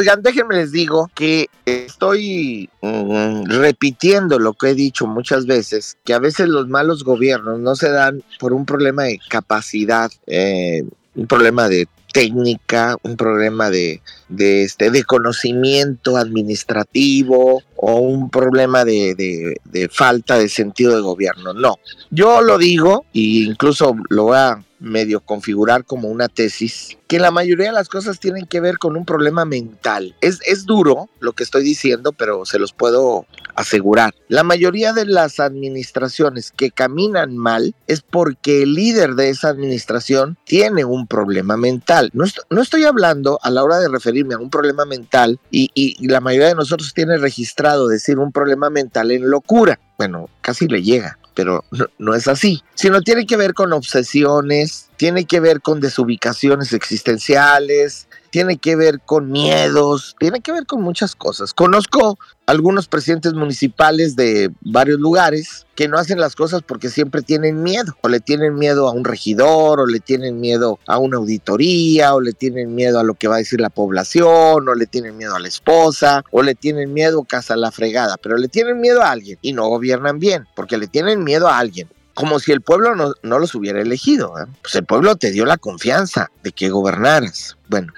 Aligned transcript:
Oigan, 0.00 0.22
déjenme 0.22 0.54
les 0.54 0.72
digo 0.72 1.10
que 1.14 1.50
estoy 1.66 2.70
mm, 2.80 3.44
repitiendo 3.50 4.38
lo 4.38 4.54
que 4.54 4.70
he 4.70 4.74
dicho 4.74 5.06
muchas 5.06 5.44
veces, 5.44 5.98
que 6.06 6.14
a 6.14 6.18
veces 6.18 6.48
los 6.48 6.68
malos 6.68 7.04
gobiernos 7.04 7.60
no 7.60 7.76
se 7.76 7.90
dan 7.90 8.22
por 8.38 8.54
un 8.54 8.64
problema 8.64 9.02
de 9.02 9.20
capacidad, 9.28 10.10
eh, 10.26 10.84
un 11.14 11.26
problema 11.26 11.68
de 11.68 11.86
técnica, 12.14 12.96
un 13.02 13.18
problema 13.18 13.68
de, 13.68 14.00
de, 14.30 14.62
este, 14.62 14.90
de 14.90 15.04
conocimiento 15.04 16.16
administrativo 16.16 17.62
o 17.82 17.96
un 17.96 18.28
problema 18.28 18.84
de, 18.84 19.14
de, 19.14 19.56
de, 19.64 19.88
falta 19.88 20.38
de 20.38 20.50
sentido 20.50 20.94
de 20.94 21.00
gobierno. 21.00 21.54
No, 21.54 21.78
yo 22.10 22.42
lo 22.42 22.58
digo 22.58 23.06
e 23.14 23.46
incluso 23.48 23.96
lo 24.10 24.24
voy 24.24 24.36
a 24.36 24.62
medio 24.80 25.20
configurar 25.20 25.84
como 25.84 26.08
una 26.08 26.28
tesis, 26.28 26.96
que 27.06 27.18
la 27.18 27.30
mayoría 27.30 27.66
de 27.66 27.72
las 27.72 27.88
cosas 27.88 28.18
tienen 28.18 28.46
que 28.46 28.60
ver 28.60 28.78
con 28.78 28.96
un 28.96 29.04
problema 29.04 29.44
mental. 29.44 30.14
Es, 30.20 30.40
es 30.46 30.64
duro 30.64 31.08
lo 31.20 31.32
que 31.32 31.44
estoy 31.44 31.62
diciendo, 31.62 32.12
pero 32.12 32.44
se 32.46 32.58
los 32.58 32.72
puedo 32.72 33.26
asegurar. 33.54 34.14
La 34.28 34.42
mayoría 34.42 34.92
de 34.92 35.04
las 35.04 35.38
administraciones 35.38 36.52
que 36.52 36.70
caminan 36.70 37.36
mal 37.36 37.74
es 37.86 38.00
porque 38.00 38.62
el 38.62 38.74
líder 38.74 39.14
de 39.14 39.28
esa 39.28 39.48
administración 39.48 40.38
tiene 40.44 40.84
un 40.84 41.06
problema 41.06 41.56
mental. 41.56 42.10
No, 42.14 42.24
estoy, 42.24 42.44
no 42.48 42.62
estoy 42.62 42.84
hablando 42.84 43.38
a 43.42 43.50
la 43.50 43.62
hora 43.62 43.78
de 43.78 43.88
referirme 43.88 44.34
a 44.34 44.38
un 44.38 44.50
problema 44.50 44.84
mental 44.84 45.38
y, 45.50 45.70
y 45.74 46.06
la 46.06 46.20
mayoría 46.20 46.48
de 46.48 46.54
nosotros 46.54 46.94
tiene 46.94 47.18
registrado 47.18 47.69
decir 47.88 48.18
un 48.18 48.32
problema 48.32 48.70
mental 48.70 49.10
en 49.10 49.30
locura. 49.30 49.78
Bueno, 49.98 50.28
casi 50.40 50.66
le 50.68 50.82
llega 50.82 51.18
pero 51.34 51.64
no, 51.98 52.14
es 52.14 52.28
así, 52.28 52.62
sino 52.74 53.00
tiene 53.00 53.24
que 53.24 53.36
ver 53.38 53.54
con 53.54 53.72
obsesiones, 53.72 54.90
tiene 54.96 55.24
que 55.24 55.40
ver 55.40 55.62
con 55.62 55.80
desubicaciones 55.80 56.74
existenciales, 56.74 58.08
tiene 58.30 58.56
que 58.56 58.76
ver 58.76 59.00
con 59.00 59.30
miedos, 59.30 60.16
tiene 60.18 60.40
que 60.40 60.52
ver 60.52 60.66
con 60.66 60.82
muchas 60.82 61.14
cosas. 61.14 61.52
Conozco 61.52 62.18
algunos 62.46 62.88
presidentes 62.88 63.34
municipales 63.34 64.16
de 64.16 64.50
varios 64.60 64.98
lugares 64.98 65.66
que 65.74 65.88
no 65.88 65.98
hacen 65.98 66.18
las 66.18 66.34
cosas 66.34 66.62
porque 66.62 66.90
siempre 66.90 67.22
tienen 67.22 67.62
miedo, 67.62 67.96
o 68.02 68.08
le 68.08 68.20
tienen 68.20 68.54
miedo 68.54 68.88
a 68.88 68.92
un 68.92 69.04
regidor, 69.04 69.80
o 69.80 69.86
le 69.86 70.00
tienen 70.00 70.40
miedo 70.40 70.78
a 70.86 70.98
una 70.98 71.18
auditoría, 71.18 72.14
o 72.14 72.20
le 72.20 72.32
tienen 72.32 72.74
miedo 72.74 72.98
a 72.98 73.04
lo 73.04 73.14
que 73.14 73.28
va 73.28 73.36
a 73.36 73.38
decir 73.38 73.60
la 73.60 73.70
población, 73.70 74.68
o 74.68 74.74
le 74.74 74.86
tienen 74.86 75.16
miedo 75.16 75.34
a 75.34 75.40
la 75.40 75.48
esposa, 75.48 76.24
o 76.30 76.42
le 76.42 76.54
tienen 76.54 76.92
miedo 76.92 77.24
casa 77.24 77.54
a 77.54 77.56
la 77.56 77.70
fregada, 77.70 78.16
pero 78.16 78.36
le 78.36 78.48
tienen 78.48 78.80
miedo 78.80 79.02
a 79.02 79.10
alguien 79.10 79.38
y 79.42 79.52
no 79.52 79.68
gobiernan 79.68 80.18
bien, 80.18 80.46
porque 80.54 80.78
le 80.78 80.86
tienen 80.86 81.24
miedo 81.24 81.48
a 81.48 81.58
alguien 81.58 81.88
como 82.14 82.38
si 82.38 82.52
el 82.52 82.60
pueblo 82.60 82.94
no, 82.94 83.14
no 83.22 83.38
los 83.38 83.54
hubiera 83.54 83.80
elegido. 83.80 84.38
¿eh? 84.38 84.44
Pues 84.60 84.74
el 84.74 84.84
pueblo 84.84 85.16
te 85.16 85.30
dio 85.30 85.46
la 85.46 85.56
confianza 85.56 86.30
de 86.42 86.52
que 86.52 86.68
gobernaras. 86.68 87.56
Bueno, 87.68 87.94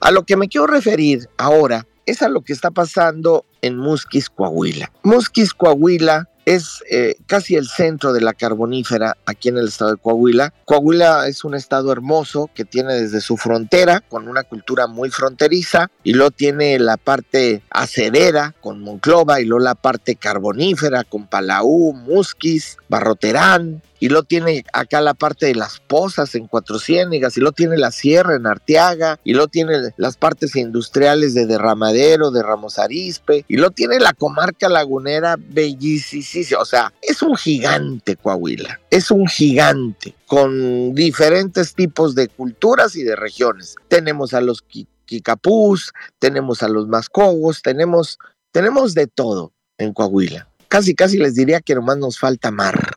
a 0.00 0.10
lo 0.10 0.24
que 0.24 0.36
me 0.36 0.48
quiero 0.48 0.66
referir 0.66 1.28
ahora 1.36 1.86
es 2.06 2.22
a 2.22 2.28
lo 2.28 2.42
que 2.42 2.52
está 2.52 2.70
pasando 2.70 3.44
en 3.62 3.76
Musquis, 3.76 4.30
Coahuila. 4.30 4.90
Musquis, 5.02 5.52
Coahuila 5.52 6.28
es 6.46 6.84
eh, 6.88 7.16
casi 7.26 7.56
el 7.56 7.66
centro 7.66 8.12
de 8.12 8.20
la 8.20 8.32
carbonífera 8.32 9.16
aquí 9.26 9.48
en 9.48 9.58
el 9.58 9.66
estado 9.66 9.90
de 9.90 9.96
Coahuila. 9.96 10.54
Coahuila 10.64 11.26
es 11.26 11.42
un 11.44 11.56
estado 11.56 11.90
hermoso 11.90 12.48
que 12.54 12.64
tiene 12.64 12.94
desde 12.94 13.20
su 13.20 13.36
frontera, 13.36 14.00
con 14.08 14.28
una 14.28 14.44
cultura 14.44 14.86
muy 14.86 15.10
fronteriza, 15.10 15.90
y 16.04 16.12
luego 16.12 16.30
tiene 16.30 16.78
la 16.78 16.96
parte 16.96 17.62
acerera 17.70 18.54
con 18.60 18.80
Monclova, 18.80 19.40
y 19.40 19.44
luego 19.44 19.64
la 19.64 19.74
parte 19.74 20.14
carbonífera 20.14 21.02
con 21.02 21.26
Palau, 21.26 21.92
Musquis, 21.92 22.76
Barroterán, 22.88 23.82
y 24.00 24.08
lo 24.08 24.22
tiene 24.22 24.64
acá 24.72 25.00
la 25.00 25.14
parte 25.14 25.46
de 25.46 25.54
las 25.54 25.80
pozas 25.80 26.34
en 26.34 26.46
Cuatro 26.46 26.78
Ciénegas, 26.78 27.36
y 27.36 27.40
lo 27.40 27.52
tiene 27.52 27.76
la 27.76 27.90
sierra 27.90 28.36
en 28.36 28.46
Arteaga, 28.46 29.18
y 29.24 29.34
lo 29.34 29.48
tiene 29.48 29.92
las 29.96 30.16
partes 30.16 30.56
industriales 30.56 31.34
de 31.34 31.46
Derramadero, 31.46 32.30
de 32.30 32.42
Ramos 32.42 32.78
Arispe, 32.78 33.44
y 33.48 33.56
lo 33.56 33.70
tiene 33.70 33.98
la 33.98 34.12
comarca 34.12 34.68
lagunera 34.68 35.36
bellísima, 35.38 36.60
o 36.60 36.64
sea, 36.64 36.92
es 37.02 37.22
un 37.22 37.36
gigante 37.36 38.16
Coahuila, 38.16 38.80
es 38.90 39.10
un 39.10 39.26
gigante 39.26 40.14
con 40.26 40.94
diferentes 40.94 41.74
tipos 41.74 42.14
de 42.14 42.28
culturas 42.28 42.96
y 42.96 43.02
de 43.02 43.16
regiones. 43.16 43.76
Tenemos 43.88 44.34
a 44.34 44.40
los 44.40 44.64
Kikapús, 45.06 45.92
tenemos 46.18 46.62
a 46.62 46.68
los 46.68 46.88
Mascogos, 46.88 47.62
tenemos, 47.62 48.18
tenemos 48.52 48.94
de 48.94 49.06
todo 49.06 49.52
en 49.78 49.92
Coahuila. 49.92 50.48
Casi, 50.68 50.94
casi 50.94 51.18
les 51.18 51.34
diría 51.34 51.60
que 51.60 51.74
nomás 51.74 51.98
nos 51.98 52.18
falta 52.18 52.50
mar. 52.50 52.94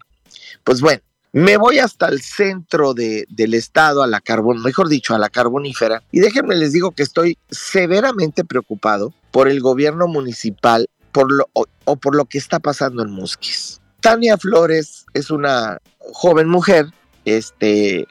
Pues 0.63 0.81
bueno, 0.81 1.01
me 1.31 1.57
voy 1.57 1.79
hasta 1.79 2.07
el 2.07 2.21
centro 2.21 2.93
de, 2.93 3.25
del 3.29 3.53
estado, 3.53 4.01
a 4.01 4.07
la 4.07 4.19
carbón, 4.19 4.61
mejor 4.61 4.89
dicho, 4.89 5.13
a 5.13 5.19
la 5.19 5.29
carbonífera, 5.29 6.03
y 6.11 6.19
déjenme 6.19 6.55
les 6.55 6.73
digo 6.73 6.91
que 6.91 7.03
estoy 7.03 7.37
severamente 7.49 8.43
preocupado 8.43 9.13
por 9.31 9.47
el 9.47 9.59
gobierno 9.61 10.07
municipal 10.07 10.89
por 11.11 11.31
lo, 11.31 11.49
o, 11.53 11.95
por 11.95 12.15
lo 12.15 12.25
que 12.25 12.37
está 12.37 12.59
pasando 12.59 13.03
en 13.03 13.11
Musquis. 13.11 13.79
Tania 13.99 14.37
Flores 14.37 15.05
es 15.13 15.29
una 15.29 15.79
joven 15.99 16.47
mujer, 16.47 16.87
este, 17.25 18.07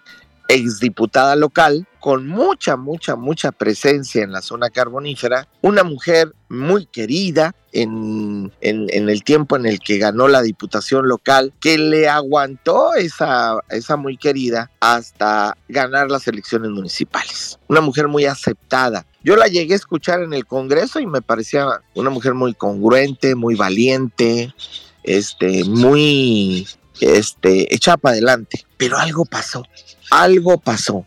exdiputada 0.49 1.37
local, 1.37 1.87
con 2.01 2.27
mucha, 2.27 2.77
mucha, 2.77 3.17
mucha 3.17 3.53
presencia 3.53 4.23
en 4.23 4.33
la 4.33 4.41
zona 4.41 4.71
carbonífera, 4.71 5.47
una 5.61 5.85
mujer 5.85 6.35
muy 6.49 6.87
querida 6.87 7.55
en, 7.73 8.51
el 8.63 9.25
tiempo 9.25 9.57
en 9.57 9.67
el 9.67 9.79
que 9.79 9.99
ganó 9.99 10.27
la 10.27 10.41
diputación 10.41 11.07
local, 11.07 11.53
que 11.61 11.77
le 11.77 12.09
aguantó 12.09 12.95
esa, 12.95 13.59
esa 13.69 13.97
muy 13.97 14.17
querida 14.17 14.71
hasta 14.81 15.57
ganar 15.69 16.11
las 16.11 16.27
elecciones 16.27 16.71
municipales. 16.71 17.59
Una 17.69 17.83
mujer 17.83 18.09
muy 18.09 18.25
aceptada. 18.25 19.05
Yo 19.23 19.37
la 19.37 19.49
llegué 19.49 19.75
a 19.75 19.77
escuchar 19.77 20.23
en 20.23 20.33
el 20.33 20.47
Congreso 20.47 20.99
y 20.99 21.07
me 21.07 21.21
parecía 21.21 21.67
una 21.95 22.09
mujer 22.09 22.33
muy 22.33 22.55
congruente, 22.55 23.35
muy 23.35 23.55
valiente, 23.55 24.55
este, 25.03 25.65
muy 25.65 26.67
este, 27.01 27.75
echada 27.75 27.99
para 27.99 28.13
adelante. 28.13 28.65
Pero 28.79 28.97
algo 28.97 29.27
pasó, 29.27 29.65
algo 30.11 30.59
pasó 30.59 31.05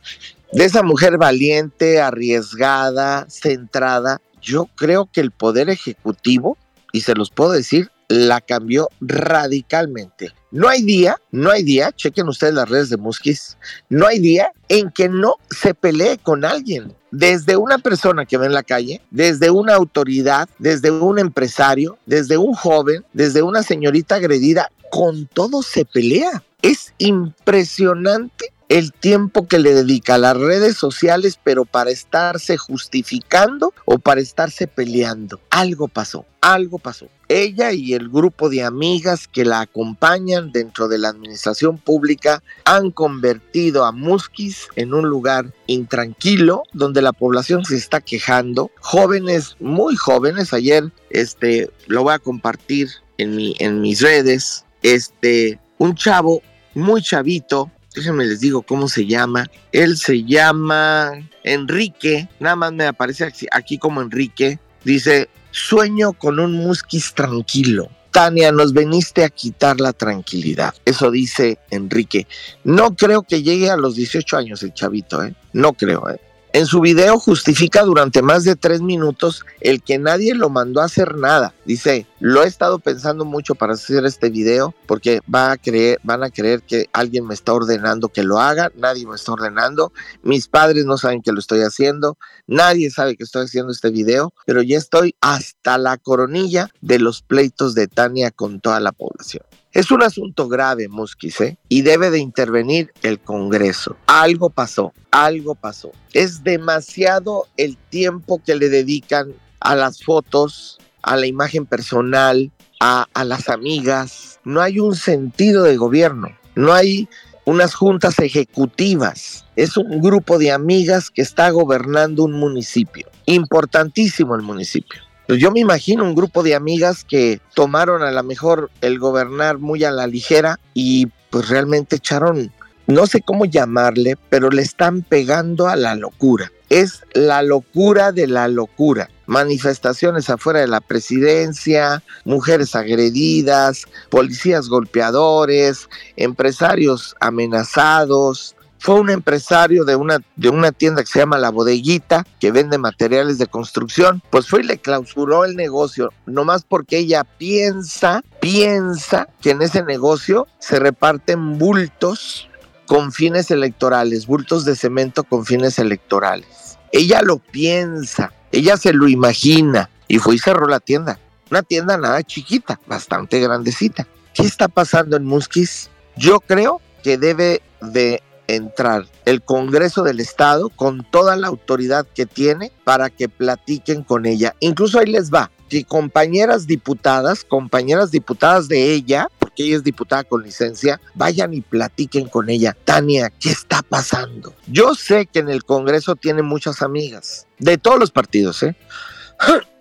de 0.52 0.66
esa 0.66 0.84
mujer 0.84 1.18
valiente, 1.18 2.02
arriesgada, 2.02 3.26
centrada, 3.30 4.22
yo 4.42 4.68
creo 4.76 5.10
que 5.12 5.22
el 5.22 5.32
poder 5.32 5.70
ejecutivo, 5.70 6.58
y 6.92 7.02
se 7.02 7.16
los 7.16 7.30
puedo 7.30 7.52
decir, 7.52 7.90
la 8.10 8.42
cambió 8.42 8.90
radicalmente. 9.00 10.34
No 10.52 10.68
hay 10.68 10.84
día, 10.84 11.16
no 11.32 11.50
hay 11.50 11.64
día, 11.64 11.94
chequen 11.94 12.28
ustedes 12.28 12.54
las 12.54 12.68
redes 12.68 12.90
de 12.90 12.98
Musquis, 12.98 13.58
no 13.88 14.06
hay 14.06 14.20
día 14.20 14.52
en 14.68 14.92
que 14.92 15.08
no 15.08 15.36
se 15.50 15.74
pelee 15.74 16.18
con 16.18 16.44
alguien. 16.44 16.94
Desde 17.12 17.56
una 17.56 17.78
persona 17.78 18.26
que 18.26 18.38
ve 18.38 18.48
en 18.48 18.54
la 18.54 18.64
calle, 18.64 19.02
desde 19.12 19.50
una 19.50 19.76
autoridad, 19.76 20.50
desde 20.60 20.92
un 20.92 21.20
empresario, 21.20 21.98
desde 22.06 22.38
un 22.38 22.54
joven, 22.54 23.06
desde 23.14 23.42
una 23.42 23.64
señorita 23.64 24.16
agredida, 24.16 24.70
con 24.90 25.26
todo 25.28 25.64
se 25.64 25.86
pelea. 25.86 26.44
Es 26.62 26.94
impresionante 26.98 28.54
el 28.72 28.94
tiempo 28.94 29.50
que 29.50 29.60
le 29.60 29.74
dedica 29.74 30.16
a 30.16 30.18
las 30.18 30.38
redes 30.38 30.78
sociales, 30.78 31.38
pero 31.44 31.66
para 31.66 31.92
estarse 31.92 32.56
justificando 32.56 33.74
o 33.84 34.00
para 34.00 34.22
estarse 34.22 34.66
peleando. 34.66 35.42
Algo 35.50 35.90
pasó, 35.90 36.26
algo 36.40 36.80
pasó. 36.80 37.08
Ella 37.28 37.74
y 37.74 37.96
el 37.96 38.08
grupo 38.08 38.48
de 38.48 38.64
amigas 38.64 39.28
que 39.28 39.44
la 39.44 39.60
acompañan 39.60 40.54
dentro 40.54 40.88
de 40.88 41.00
la 41.00 41.10
administración 41.10 41.80
pública 41.80 42.44
han 42.64 42.92
convertido 42.92 43.84
a 43.84 43.92
Musquis 43.92 44.68
en 44.78 44.94
un 44.94 45.10
lugar 45.10 45.54
intranquilo 45.68 46.64
donde 46.72 47.02
la 47.02 47.12
población 47.12 47.66
se 47.66 47.76
está 47.76 48.00
quejando. 48.00 48.72
Jóvenes, 48.80 49.58
muy 49.60 49.98
jóvenes, 49.98 50.54
ayer 50.54 50.94
este, 51.10 51.70
lo 51.88 52.04
voy 52.04 52.14
a 52.14 52.20
compartir 52.20 52.88
en, 53.18 53.36
mi, 53.36 53.54
en 53.60 53.82
mis 53.82 54.00
redes, 54.00 54.64
este, 54.82 55.60
un 55.78 55.96
chavo 55.96 56.42
muy 56.74 57.02
chavito, 57.02 57.72
déjenme 57.94 58.26
les 58.26 58.40
digo 58.40 58.62
cómo 58.62 58.88
se 58.88 59.06
llama. 59.06 59.50
Él 59.72 59.98
se 59.98 60.24
llama 60.24 61.12
Enrique, 61.44 62.30
nada 62.40 62.56
más 62.56 62.74
me 62.74 62.86
aparece 62.86 63.32
aquí 63.52 63.78
como 63.78 64.02
Enrique. 64.02 64.60
Dice, 64.84 65.30
sueño 65.52 66.14
con 66.14 66.40
un 66.40 66.54
musquis 66.54 67.14
tranquilo. 67.14 67.90
Tania, 68.12 68.52
nos 68.52 68.74
veniste 68.74 69.24
a 69.24 69.30
quitar 69.30 69.80
la 69.80 69.94
tranquilidad. 69.94 70.74
Eso 70.84 71.12
dice 71.12 71.60
Enrique. 71.70 72.28
No 72.64 72.96
creo 72.96 73.22
que 73.24 73.42
llegue 73.42 73.70
a 73.70 73.78
los 73.78 73.96
18 73.96 74.38
años 74.38 74.64
el 74.64 74.74
chavito, 74.74 75.24
¿eh? 75.24 75.34
No 75.54 75.74
creo, 75.74 76.10
¿eh? 76.10 76.20
En 76.54 76.66
su 76.66 76.82
video 76.82 77.18
justifica 77.18 77.84
durante 77.84 78.22
más 78.22 78.44
de 78.44 78.58
tres 78.58 78.82
minutos 78.82 79.46
el 79.62 79.82
que 79.82 79.98
nadie 79.98 80.36
lo 80.36 80.50
mandó 80.50 80.82
a 80.82 80.86
hacer 80.86 81.16
nada. 81.16 81.54
Dice, 81.64 82.06
Lo 82.22 82.44
he 82.44 82.48
estado 82.48 82.78
pensando 82.78 83.26
mucho 83.26 83.56
para 83.56 83.74
hacer 83.74 84.06
este 84.06 84.30
video 84.30 84.76
porque 84.86 85.22
va 85.34 85.54
a 85.54 85.58
creer, 85.58 86.00
van 86.04 86.22
a 86.22 86.30
creer 86.30 86.62
que 86.62 86.88
alguien 86.94 87.26
me 87.26 87.34
está 87.34 87.52
ordenando 87.52 88.10
que 88.10 88.22
lo 88.22 88.40
haga. 88.40 88.72
Nadie 88.78 89.08
me 89.08 89.16
está 89.16 89.32
ordenando. 89.32 89.92
Mis 90.22 90.48
padres 90.48 90.86
no 90.86 91.00
saben 91.00 91.24
que 91.24 91.32
lo 91.32 91.40
estoy 91.40 91.62
haciendo. 91.62 92.20
Nadie 92.46 92.92
sabe 92.92 93.18
que 93.18 93.24
estoy 93.24 93.46
haciendo 93.46 93.72
este 93.72 93.90
video. 93.90 94.36
Pero 94.46 94.62
ya 94.62 94.78
estoy 94.78 95.16
hasta 95.20 95.80
la 95.80 95.98
coronilla 95.98 96.70
de 96.80 97.00
los 97.00 97.24
pleitos 97.24 97.74
de 97.74 97.88
Tania 97.88 98.30
con 98.30 98.60
toda 98.60 98.80
la 98.80 98.92
población. 98.92 99.44
Es 99.72 99.90
un 99.90 100.04
asunto 100.04 100.48
grave, 100.48 100.90
Musquis, 100.90 101.42
¿eh? 101.42 101.58
y 101.70 101.82
debe 101.82 102.12
de 102.12 102.20
intervenir 102.20 102.94
el 103.02 103.20
Congreso. 103.20 103.98
Algo 104.06 104.52
pasó, 104.52 104.94
algo 105.10 105.56
pasó. 105.56 105.92
Es 106.14 106.44
demasiado 106.44 107.48
el 107.58 107.78
tiempo 107.78 108.40
que 108.46 108.54
le 108.54 108.70
dedican 108.70 109.34
a 109.60 109.76
las 109.76 110.04
fotos, 110.04 110.78
a 111.02 111.16
la 111.16 111.28
imagen 111.28 111.66
personal, 111.66 112.52
a, 112.80 113.08
las 113.24 113.50
amigas. 113.50 114.40
No 114.44 114.62
hay 114.62 114.80
un 114.80 114.96
sentido 114.96 115.64
de 115.64 115.78
gobierno, 115.78 116.30
no 116.56 116.74
hay 116.74 117.08
unas 117.46 117.74
juntas 117.76 118.20
ejecutivas. 118.20 119.46
Es 119.56 119.78
un 119.78 120.02
grupo 120.02 120.38
de 120.38 120.52
amigas 120.52 121.10
que 121.10 121.22
está 121.22 121.50
gobernando 121.52 122.24
un 122.24 122.34
municipio. 122.34 123.08
Importantísimo 123.26 124.36
el 124.36 124.42
municipio. 124.42 125.02
Yo 125.28 125.52
me 125.52 125.60
imagino 125.60 126.04
un 126.04 126.16
grupo 126.16 126.44
de 126.44 126.56
amigas 126.56 127.06
que 127.06 127.40
tomaron 127.54 128.02
a 128.02 128.12
lo 128.12 128.24
mejor 128.24 128.70
el 128.82 129.00
gobernar 129.00 129.60
muy 129.60 129.84
a 129.84 129.92
la 129.92 130.08
ligera 130.08 130.60
y 130.74 131.08
pues 131.30 131.48
realmente 131.48 131.98
echaron, 131.98 132.52
no 132.88 133.08
sé 133.08 133.22
cómo 133.22 133.46
llamarle, 133.46 134.18
pero 134.30 134.50
le 134.50 134.62
están 134.62 135.02
pegando 135.02 135.68
a 135.68 135.76
la 135.76 135.96
locura. 135.96 136.52
Es 136.70 137.04
la 137.14 137.42
locura 137.44 138.12
de 138.12 138.28
la 138.28 138.48
locura 138.48 139.10
manifestaciones 139.32 140.30
afuera 140.30 140.60
de 140.60 140.68
la 140.68 140.82
presidencia, 140.82 142.04
mujeres 142.26 142.76
agredidas, 142.76 143.86
policías 144.10 144.68
golpeadores, 144.68 145.88
empresarios 146.18 147.16
amenazados. 147.22 148.58
Fue 148.78 149.00
un 149.00 149.10
empresario 149.10 149.86
de 149.86 149.96
una, 149.96 150.18
de 150.36 150.50
una 150.50 150.74
tienda 150.74 151.02
que 151.02 151.08
se 151.08 151.20
llama 151.20 151.38
La 151.38 151.50
Bodeguita, 151.50 152.26
que 152.42 152.52
vende 152.52 152.78
materiales 152.78 153.38
de 153.38 153.48
construcción, 153.48 154.22
pues 154.32 154.48
fue 154.48 154.62
y 154.62 154.64
le 154.64 154.80
clausuró 154.80 155.46
el 155.46 155.56
negocio, 155.56 156.12
nomás 156.26 156.66
porque 156.68 156.98
ella 156.98 157.24
piensa, 157.24 158.26
piensa 158.42 159.30
que 159.40 159.52
en 159.52 159.62
ese 159.62 159.82
negocio 159.84 160.46
se 160.60 160.78
reparten 160.78 161.58
bultos 161.58 162.50
con 162.92 163.14
fines 163.14 163.50
electorales, 163.52 164.28
bultos 164.28 164.66
de 164.66 164.76
cemento 164.76 165.24
con 165.24 165.46
fines 165.46 165.80
electorales. 165.80 166.78
Ella 166.92 167.22
lo 167.22 167.38
piensa, 167.38 168.34
ella 168.52 168.76
se 168.76 168.92
lo 168.92 169.08
imagina 169.08 169.90
y 170.10 170.18
fue 170.18 170.36
y 170.36 170.40
cerró 170.40 170.68
la 170.68 170.82
tienda. 170.82 171.18
Una 171.50 171.64
tienda 171.64 171.96
nada 171.96 172.22
chiquita, 172.22 172.82
bastante 172.88 173.40
grandecita. 173.40 174.08
¿Qué 174.34 174.44
está 174.44 174.68
pasando 174.68 175.16
en 175.16 175.24
Musquis? 175.24 175.90
Yo 176.18 176.42
creo 176.42 176.82
que 177.02 177.18
debe 177.18 177.62
de 177.82 178.22
entrar 178.48 179.06
el 179.24 179.42
Congreso 179.42 180.04
del 180.04 180.20
Estado 180.20 180.68
con 180.68 181.08
toda 181.10 181.38
la 181.38 181.48
autoridad 181.48 182.06
que 182.14 182.26
tiene 182.26 182.74
para 182.84 183.10
que 183.10 183.30
platiquen 183.30 184.04
con 184.04 184.26
ella. 184.26 184.54
Incluso 184.60 185.00
ahí 185.00 185.06
les 185.06 185.32
va, 185.34 185.50
que 185.70 185.86
compañeras 185.86 186.68
diputadas, 186.68 187.46
compañeras 187.46 188.12
diputadas 188.12 188.68
de 188.68 188.92
ella, 188.92 189.30
ella 189.64 189.78
es 189.78 189.84
diputada 189.84 190.24
con 190.24 190.44
licencia, 190.44 191.00
vayan 191.16 191.54
y 191.54 191.62
platiquen 191.62 192.28
con 192.28 192.50
ella. 192.50 192.76
Tania, 192.86 193.30
¿qué 193.30 193.50
está 193.50 193.82
pasando? 193.82 194.54
Yo 194.68 194.96
sé 194.96 195.26
que 195.26 195.40
en 195.40 195.50
el 195.50 195.64
Congreso 195.64 196.16
tiene 196.16 196.42
muchas 196.42 196.82
amigas, 196.82 197.48
de 197.60 197.78
todos 197.78 198.00
los 198.00 198.12
partidos, 198.12 198.64
¿eh? 198.64 198.76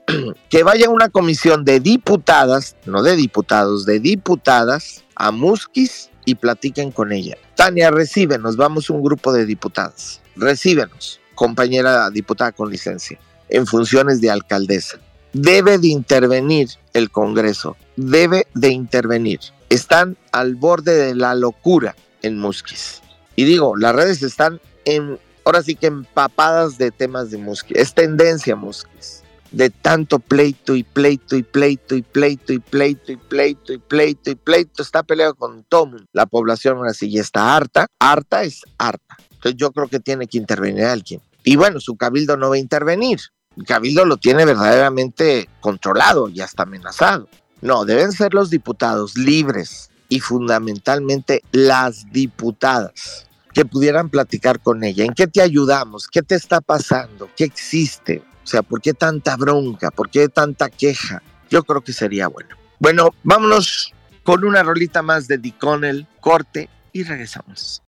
que 0.48 0.62
vaya 0.62 0.90
una 0.90 1.08
comisión 1.08 1.64
de 1.64 1.80
diputadas, 1.80 2.76
no 2.86 3.02
de 3.02 3.16
diputados, 3.16 3.86
de 3.86 4.00
diputadas 4.00 5.04
a 5.14 5.30
Musquis 5.30 6.10
y 6.24 6.34
platiquen 6.34 6.90
con 6.90 7.12
ella. 7.12 7.36
Tania, 7.56 7.90
recíbenos, 7.90 8.56
vamos 8.56 8.90
un 8.90 9.02
grupo 9.02 9.32
de 9.32 9.46
diputadas. 9.46 10.20
Recíbenos, 10.36 11.20
compañera 11.34 12.10
diputada 12.10 12.52
con 12.52 12.70
licencia, 12.70 13.18
en 13.48 13.66
funciones 13.66 14.20
de 14.20 14.30
alcaldesa. 14.30 14.98
Debe 15.32 15.78
de 15.78 15.88
intervenir 15.88 16.68
el 16.92 17.10
Congreso, 17.10 17.76
debe 17.96 18.46
de 18.54 18.70
intervenir. 18.70 19.40
Están 19.70 20.18
al 20.32 20.54
borde 20.54 20.94
de 20.94 21.14
la 21.14 21.34
locura 21.34 21.96
en 22.20 22.38
Musquis. 22.38 23.00
Y 23.36 23.44
digo, 23.44 23.76
las 23.76 23.94
redes 23.94 24.22
están 24.22 24.60
en, 24.84 25.18
ahora 25.44 25.62
sí 25.62 25.74
que 25.74 25.86
empapadas 25.86 26.76
de 26.76 26.90
temas 26.90 27.30
de 27.30 27.38
Musquis. 27.38 27.78
Es 27.78 27.94
tendencia 27.94 28.54
Musquis 28.54 29.20
de 29.50 29.70
tanto 29.70 30.18
pleito 30.18 30.76
y 30.76 30.84
pleito 30.84 31.36
y 31.36 31.42
pleito 31.42 31.96
y 31.96 32.02
pleito 32.02 32.52
y 32.52 32.58
pleito 32.58 33.12
y 33.12 33.16
pleito 33.16 33.72
y 33.72 33.78
pleito 33.78 34.30
y 34.30 34.34
pleito, 34.34 34.82
está 34.82 35.02
peleado 35.02 35.34
con 35.34 35.64
todo 35.64 35.96
La 36.12 36.26
población 36.26 36.78
ahora 36.78 36.94
sí 36.94 37.10
ya 37.10 37.20
está 37.20 37.56
harta, 37.56 37.88
harta 37.98 38.44
es 38.44 38.62
harta. 38.78 39.16
Entonces 39.32 39.54
yo 39.56 39.72
creo 39.72 39.88
que 39.88 40.00
tiene 40.00 40.26
que 40.26 40.38
intervenir 40.38 40.84
alguien. 40.84 41.20
Y 41.42 41.56
bueno, 41.56 41.80
su 41.80 41.96
cabildo 41.96 42.36
no 42.36 42.50
va 42.50 42.56
a 42.56 42.58
intervenir. 42.58 43.20
El 43.56 43.64
cabildo 43.64 44.04
lo 44.04 44.16
tiene 44.18 44.44
verdaderamente 44.44 45.48
controlado 45.60 46.28
y 46.28 46.40
hasta 46.40 46.62
amenazado. 46.62 47.28
No, 47.62 47.84
deben 47.84 48.12
ser 48.12 48.34
los 48.34 48.50
diputados 48.50 49.16
libres 49.16 49.90
y 50.08 50.20
fundamentalmente 50.20 51.42
las 51.52 52.10
diputadas 52.12 53.26
que 53.52 53.64
pudieran 53.64 54.08
platicar 54.08 54.60
con 54.60 54.84
ella. 54.84 55.04
¿En 55.04 55.14
qué 55.14 55.26
te 55.26 55.42
ayudamos? 55.42 56.08
¿Qué 56.08 56.22
te 56.22 56.34
está 56.34 56.60
pasando? 56.60 57.28
¿Qué 57.36 57.44
existe? 57.44 58.22
O 58.44 58.46
sea, 58.46 58.62
¿por 58.62 58.80
qué 58.80 58.94
tanta 58.94 59.36
bronca? 59.36 59.90
¿Por 59.90 60.10
qué 60.10 60.28
tanta 60.28 60.70
queja? 60.70 61.22
Yo 61.50 61.62
creo 61.64 61.82
que 61.82 61.92
sería 61.92 62.28
bueno. 62.28 62.56
Bueno, 62.78 63.10
vámonos 63.22 63.92
con 64.22 64.44
una 64.44 64.62
rolita 64.62 65.02
más 65.02 65.28
de 65.28 65.38
Diconnell, 65.38 66.06
corte 66.20 66.68
y 66.92 67.02
regresamos. 67.02 67.78